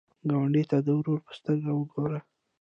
[0.29, 2.19] ګاونډي ته د ورور په سترګه وګوره